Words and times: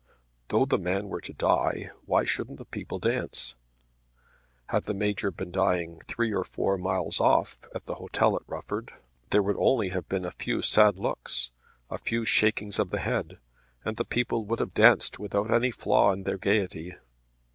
Though 0.47 0.65
the 0.65 0.79
man 0.79 1.09
were 1.09 1.21
to 1.21 1.31
die 1.33 1.91
why 2.07 2.25
shouldn't 2.25 2.57
the 2.57 2.65
people 2.65 2.97
dance? 2.97 3.53
Had 4.69 4.85
the 4.85 4.95
Major 4.95 5.29
been 5.29 5.51
dying 5.51 6.01
three 6.07 6.33
or 6.33 6.43
four 6.43 6.75
miles 6.79 7.19
off, 7.21 7.55
at 7.75 7.85
the 7.85 7.93
hotel 7.93 8.35
at 8.35 8.41
Rufford, 8.47 8.93
there 9.29 9.43
would 9.43 9.57
only 9.59 9.89
have 9.89 10.09
been 10.09 10.25
a 10.25 10.31
few 10.31 10.63
sad 10.63 10.97
looks, 10.97 11.51
a 11.87 11.99
few 11.99 12.25
shakings 12.25 12.79
of 12.79 12.89
the 12.89 12.97
head, 12.97 13.37
and 13.85 13.95
the 13.97 14.03
people 14.03 14.43
would 14.45 14.57
have 14.59 14.73
danced 14.73 15.19
without 15.19 15.51
any 15.53 15.69
flaw 15.69 16.11
in 16.13 16.23
their 16.23 16.39
gaiety. 16.39 16.95